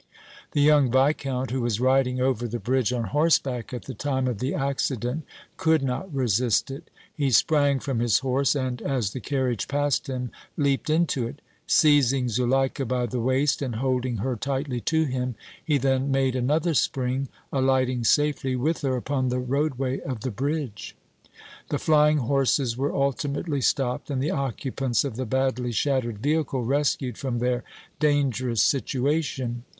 [0.53, 4.39] The young Viscount, who was riding over the bridge on horseback at the time of
[4.39, 5.25] the accident,
[5.57, 6.89] could not resist it.
[7.13, 11.39] He sprang from his horse and, as the carriage passed him, leaped into it.
[11.67, 16.73] Seizing Zuleika by the waist, and holding her tightly to him, he then made another
[16.73, 20.95] spring, alighting safely with her upon the roadway of the bridge.
[21.69, 27.19] The flying horses were ultimately stopped and the occupants of the badly shattered vehicle rescued
[27.19, 27.63] from their
[27.99, 29.63] dangerous situation.